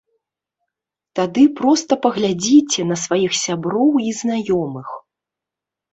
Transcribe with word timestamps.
Тады 1.19 1.43
проста 1.59 1.99
паглядзіце 2.05 2.81
на 2.93 2.99
сваіх 3.05 3.31
сяброў 3.45 3.91
і 4.13 4.19
знаёмых. 4.25 4.87